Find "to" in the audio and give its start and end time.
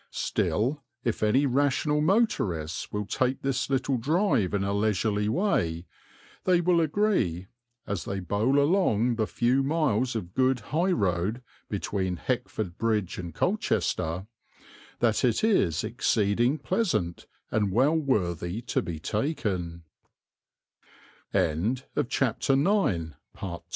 18.63-18.81